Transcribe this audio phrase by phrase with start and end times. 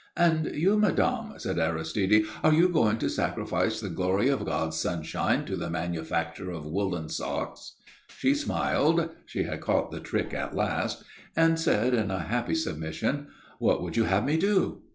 [0.17, 5.45] "And you, madame," said Aristide; "are you going to sacrifice the glory of God's sunshine
[5.45, 7.73] to the manufacture of woollen socks?"
[8.07, 11.03] She smiled she had caught the trick at last
[11.35, 13.27] and said, in happy submission:
[13.59, 14.81] "What would you have me do?"